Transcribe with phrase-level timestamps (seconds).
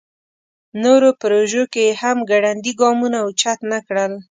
[0.83, 4.11] نورو پروژو کې یې هم ګړندي ګامونه اوچت نکړل.